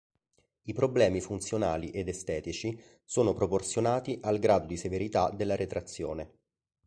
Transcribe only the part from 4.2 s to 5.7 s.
al grado di severità della